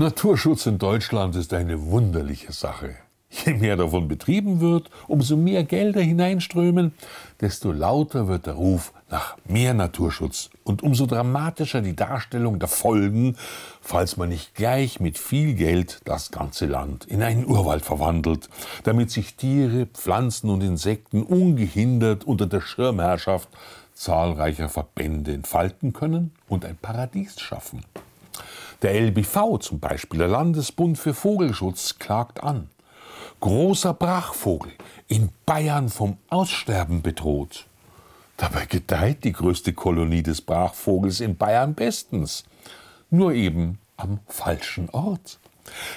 [0.00, 2.94] Naturschutz in Deutschland ist eine wunderliche Sache.
[3.28, 6.94] Je mehr davon betrieben wird, umso mehr Gelder hineinströmen,
[7.42, 13.36] desto lauter wird der Ruf nach mehr Naturschutz und umso dramatischer die Darstellung der Folgen,
[13.82, 18.48] falls man nicht gleich mit viel Geld das ganze Land in einen Urwald verwandelt,
[18.84, 23.50] damit sich Tiere, Pflanzen und Insekten ungehindert unter der Schirmherrschaft
[23.92, 27.84] zahlreicher Verbände entfalten können und ein Paradies schaffen.
[28.82, 32.70] Der LBV zum Beispiel, der Landesbund für Vogelschutz, klagt an.
[33.40, 34.72] Großer Brachvogel
[35.06, 37.66] in Bayern vom Aussterben bedroht.
[38.38, 42.44] Dabei gedeiht die größte Kolonie des Brachvogels in Bayern bestens.
[43.10, 45.38] Nur eben am falschen Ort.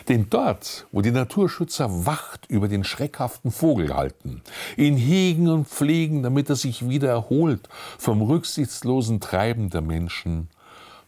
[0.10, 4.42] Denn dort, wo die Naturschützer Wacht über den schreckhaften Vogel halten,
[4.76, 10.50] ihn hegen und pflegen, damit er sich wieder erholt vom rücksichtslosen Treiben der Menschen,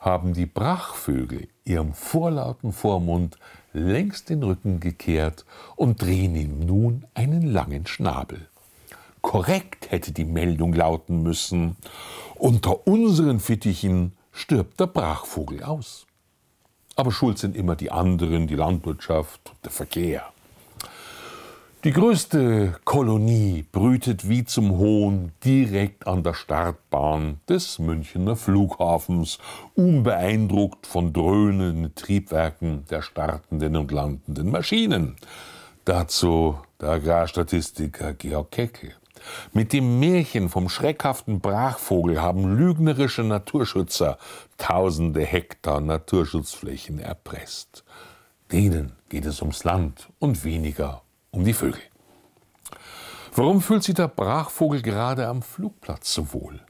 [0.06, 3.38] haben die Brachvögel ihrem vorlauten Vormund
[3.74, 8.48] längst den Rücken gekehrt und drehen ihm nun einen langen Schnabel.
[9.22, 11.76] Korrekt hätte die Meldung lauten müssen,
[12.36, 16.06] unter unseren Fittichen stirbt der Brachvogel aus.
[16.96, 20.32] Aber schuld sind immer die anderen, die Landwirtschaft, der Verkehr.
[21.86, 29.38] Die größte Kolonie brütet wie zum Hohn direkt an der Startbahn des Münchener Flughafens,
[29.76, 35.16] unbeeindruckt von dröhnenden Triebwerken der startenden und landenden Maschinen.
[35.86, 38.96] Dazu der Agrarstatistiker Georg Keckel.
[39.54, 44.18] Mit dem Märchen vom schreckhaften Brachvogel haben lügnerische Naturschützer
[44.58, 47.84] tausende Hektar Naturschutzflächen erpresst.
[48.52, 51.05] Denen geht es ums Land und weniger
[51.36, 51.82] um die Vögel.
[53.34, 56.62] Warum fühlt sich der Brachvogel gerade am Flugplatz so wohl?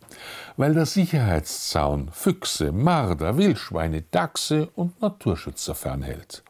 [0.57, 6.43] Weil der Sicherheitszaun Füchse, Marder, Wildschweine, Dachse und Naturschützer fernhält.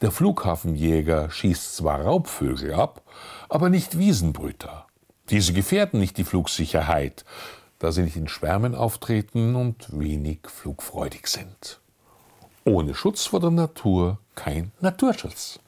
[0.00, 3.02] Der Flughafenjäger schießt zwar Raubvögel ab,
[3.48, 4.86] aber nicht Wiesenbrüter.
[5.28, 7.24] Diese gefährden nicht die Flugsicherheit,
[7.78, 11.80] da sie nicht in Schwärmen auftreten und wenig flugfreudig sind.
[12.64, 15.60] Ohne Schutz vor der Natur kein Naturschutz.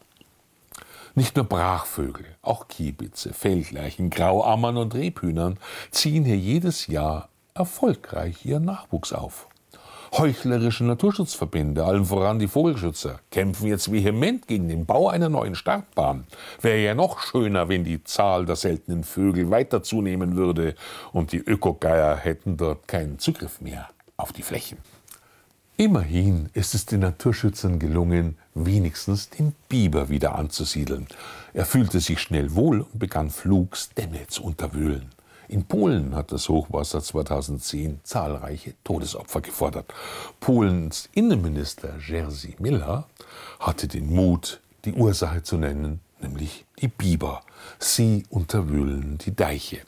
[1.15, 5.59] Nicht nur Brachvögel, auch Kiebitze, Feldlerchen, Grauammern und Rebhühnern
[5.91, 9.47] ziehen hier jedes Jahr erfolgreich ihren Nachwuchs auf.
[10.17, 16.27] Heuchlerische Naturschutzverbände, allen voran die Vogelschützer, kämpfen jetzt vehement gegen den Bau einer neuen Startbahn.
[16.63, 20.77] Wäre ja noch schöner, wenn die Zahl der seltenen Vögel weiter zunehmen würde
[21.13, 24.79] und die Ökogeier hätten dort keinen Zugriff mehr auf die Flächen.
[25.79, 31.07] Immerhin ist es den Naturschützern gelungen, wenigstens den Biber wieder anzusiedeln.
[31.55, 35.11] Er fühlte sich schnell wohl und begann flugs Dämme zu unterwühlen.
[35.49, 39.93] In Polen hat das Hochwasser 2010 zahlreiche Todesopfer gefordert.
[40.41, 43.07] Polens Innenminister Jerzy Miller
[43.59, 47.43] hatte den Mut, die Ursache zu nennen, nämlich die Biber.
[47.79, 49.79] Sie unterwühlen die Deiche.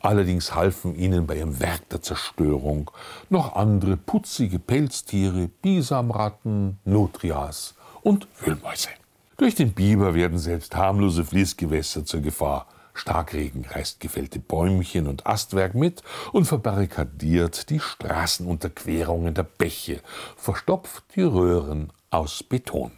[0.00, 2.90] Allerdings halfen ihnen bei ihrem Werk der Zerstörung
[3.30, 8.88] noch andere putzige Pelztiere, Bisamratten, Nutrias und Wühlmäuse.
[9.36, 12.66] Durch den Biber werden selbst harmlose Fließgewässer zur Gefahr.
[12.94, 20.00] Starkregen reißt gefällte Bäumchen und Astwerk mit und verbarrikadiert die Straßenunterquerungen der Bäche,
[20.36, 22.92] verstopft die Röhren aus Beton.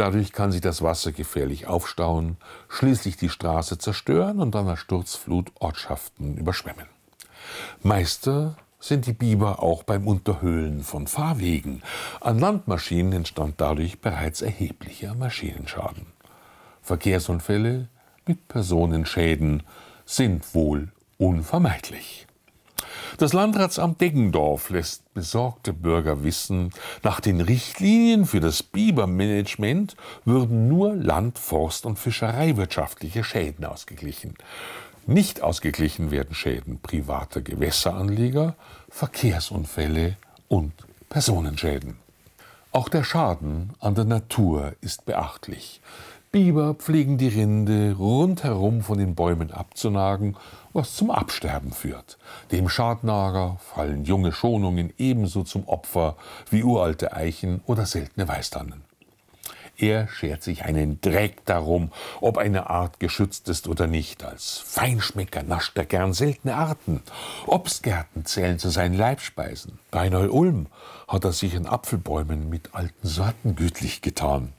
[0.00, 2.38] Dadurch kann sich das Wasser gefährlich aufstauen,
[2.70, 6.86] schließlich die Straße zerstören und der Sturzflut Ortschaften überschwemmen.
[7.82, 11.82] Meister sind die Biber auch beim Unterhöhlen von Fahrwegen.
[12.22, 16.06] An Landmaschinen entstand dadurch bereits erheblicher Maschinenschaden.
[16.80, 17.88] Verkehrsunfälle
[18.24, 19.64] mit Personenschäden
[20.06, 22.26] sind wohl unvermeidlich.
[23.18, 26.72] Das Landratsamt Deggendorf lässt besorgte Bürger wissen,
[27.02, 34.34] nach den Richtlinien für das Bibermanagement würden nur Land-, Forst- und Fischereiwirtschaftliche Schäden ausgeglichen.
[35.06, 38.54] Nicht ausgeglichen werden Schäden privater Gewässeranleger,
[38.90, 40.16] Verkehrsunfälle
[40.48, 40.72] und
[41.08, 41.96] Personenschäden.
[42.72, 45.80] Auch der Schaden an der Natur ist beachtlich.
[46.32, 50.36] Biber pflegen die Rinde rundherum von den Bäumen abzunagen,
[50.72, 52.18] was zum Absterben führt.
[52.52, 56.16] Dem Schadnager fallen junge Schonungen ebenso zum Opfer
[56.48, 58.89] wie uralte Eichen oder seltene Weißtannen.
[59.80, 61.90] Er schert sich einen Dreck darum,
[62.20, 64.22] ob eine Art geschützt ist oder nicht.
[64.22, 67.00] Als Feinschmecker nascht er gern seltene Arten.
[67.46, 69.78] Obstgärten zählen zu seinen Leibspeisen.
[69.90, 70.66] Bei Neu-Ulm
[71.08, 74.52] hat er sich in Apfelbäumen mit alten Sorten gütlich getan.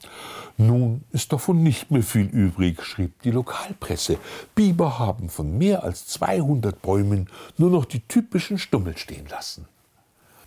[0.58, 4.18] Nun ist davon nicht mehr viel übrig, schrieb die Lokalpresse.
[4.56, 9.68] Biber haben von mehr als 200 Bäumen nur noch die typischen Stummel stehen lassen.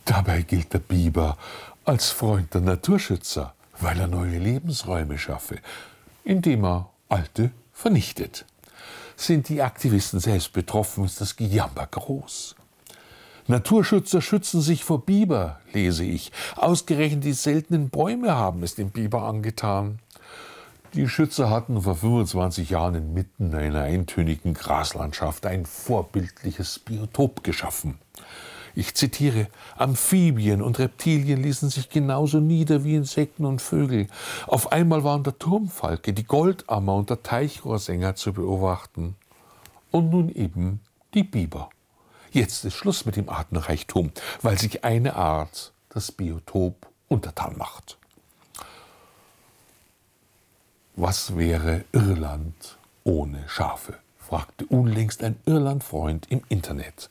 [0.05, 1.39] Dabei gilt der Biber
[1.85, 5.59] als Freund der Naturschützer weil er neue Lebensräume schaffe,
[6.25, 8.45] indem er alte vernichtet.
[9.17, 12.57] Sind die Aktivisten selbst betroffen, ist das Gejammer groß.
[13.47, 16.33] Naturschützer schützen sich vor Biber, lese ich.
[16.57, 19.99] Ausgerechnet die seltenen Bäume haben es dem Biber angetan.
[20.95, 27.99] Die Schützer hatten vor 25 Jahren inmitten einer eintönigen Graslandschaft ein vorbildliches Biotop geschaffen.
[28.77, 34.09] Ich zitiere, Amphibien und Reptilien ließen sich genauso nieder wie Insekten und Vögel.
[34.47, 39.15] Auf einmal waren der Turmfalke, die Goldammer und der Teichrohrsänger zu beobachten.
[39.93, 40.81] Und nun eben
[41.15, 41.71] die Biber.
[42.33, 44.11] Jetzt ist Schluss mit dem Artenreichtum,
[44.43, 47.97] weil sich eine Art das Biotop untertan macht.
[50.97, 53.95] Was wäre Irland ohne Schafe?
[54.19, 57.11] fragte unlängst ein Irlandfreund im Internet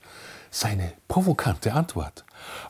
[0.53, 2.25] seine provokante Antwort.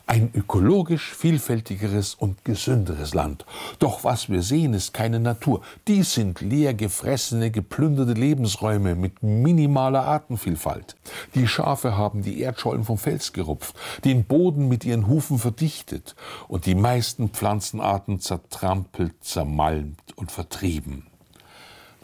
[0.06, 3.44] Ein ökologisch vielfältigeres und gesünderes Land.
[3.78, 5.60] Doch was wir sehen, ist keine Natur.
[5.86, 10.96] Dies sind leer gefressene, geplünderte Lebensräume mit minimaler Artenvielfalt.
[11.34, 16.14] Die Schafe haben die Erdschollen vom Fels gerupft, den Boden mit ihren Hufen verdichtet
[16.48, 21.06] und die meisten Pflanzenarten zertrampelt, zermalmt und vertrieben.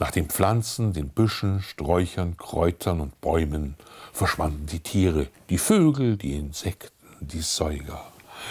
[0.00, 3.76] Nach den Pflanzen, den Büschen, Sträuchern, Kräutern und Bäumen
[4.14, 8.02] verschwanden die Tiere, die Vögel, die Insekten, die Säuger.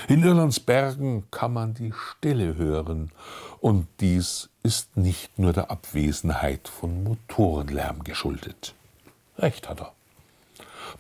[0.08, 3.12] In Irlands Bergen kann man die Stille hören,
[3.62, 8.76] und dies ist nicht nur der Abwesenheit von Motorenlärm geschuldet.
[9.40, 9.94] Recht hat er.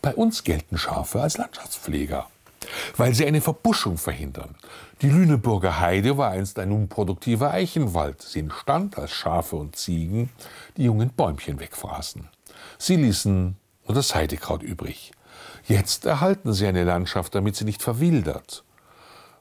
[0.01, 2.27] Bei uns gelten Schafe als Landschaftspfleger
[2.97, 4.55] weil sie eine Verbuschung verhindern.
[5.01, 8.21] Die Lüneburger Heide war einst ein unproduktiver Eichenwald.
[8.21, 10.29] Sie entstand, als Schafe und Ziegen
[10.77, 12.27] die jungen Bäumchen wegfraßen.
[12.77, 13.55] Sie ließen
[13.87, 15.11] nur das Heidekraut übrig.
[15.65, 18.63] Jetzt erhalten sie eine Landschaft, damit sie nicht verwildert.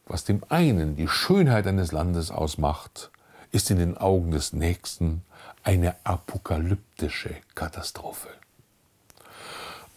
[0.07, 3.11] Was dem einen die Schönheit eines Landes ausmacht,
[3.51, 5.23] ist in den Augen des Nächsten
[5.65, 8.29] eine apokalyptische Katastrophe.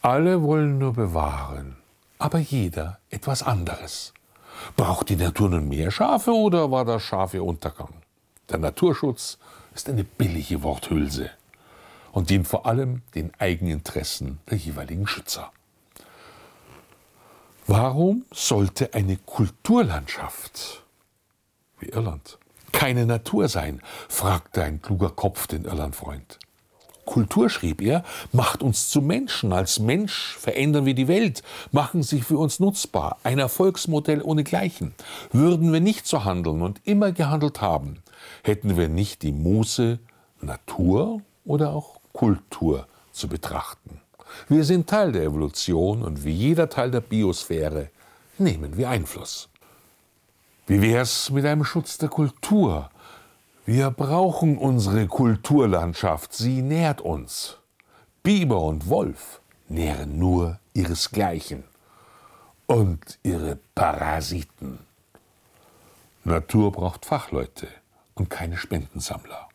[0.02, 1.78] Alle wollen nur bewahren,
[2.22, 4.14] aber jeder etwas anderes.
[4.78, 7.94] Braucht die Natur nun mehr Schafe oder war das Schafe Untergang?
[8.50, 9.40] Der Naturschutz
[9.74, 11.32] ist eine billige Worthülse
[12.12, 15.52] und dient vor allem den Eigeninteressen der jeweiligen Schützer.
[17.66, 20.84] Warum sollte eine Kulturlandschaft
[21.80, 22.38] wie Irland
[22.72, 23.82] keine Natur sein?
[24.10, 26.38] fragte ein kluger Kopf den Irlandfreund.
[27.06, 29.54] Kultur, schrieb er, macht uns zu Menschen.
[29.54, 33.18] Als Mensch verändern wir die Welt, machen sie für uns nutzbar.
[33.24, 34.94] Ein Erfolgsmodell ohnegleichen.
[35.32, 38.02] Würden wir nicht so handeln und immer gehandelt haben,
[38.44, 40.00] hätten wir nicht die Muße,
[40.42, 44.00] Natur oder auch Kultur zu betrachten.
[44.48, 47.90] Wir sind Teil der Evolution und wie jeder Teil der Biosphäre
[48.38, 49.50] nehmen wir Einfluss.
[50.68, 52.91] Wie wär's mit einem Schutz der Kultur?
[53.66, 57.58] Wir brauchen unsere Kulturlandschaft, sie nährt uns.
[58.24, 61.64] Biber und Wolf nähren nur ihresgleichen
[62.66, 64.80] und ihre Parasiten.
[66.24, 67.68] Natur braucht Fachleute
[68.16, 69.48] und keine Spendensammler.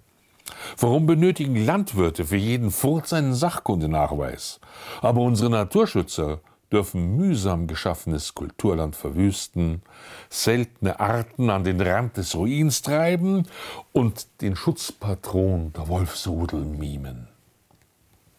[0.79, 4.61] Warum benötigen Landwirte für jeden Furz einen Sachkundenachweis?
[5.03, 6.41] Aber unsere Naturschützer
[6.77, 9.81] dürfen mühsam geschaffenes Kulturland verwüsten,
[10.29, 13.47] seltene Arten an den Rand des Ruins treiben
[13.93, 17.29] und den Schutzpatron der Wolfsrudel mimen.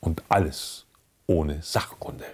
[0.02, 0.86] Und alles
[1.26, 2.26] ohne Sachkunde.